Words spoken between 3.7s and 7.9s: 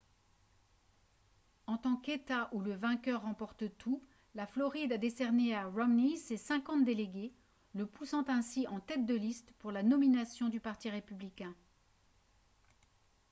tout la floride a décerné à romney ses cinquante délégués le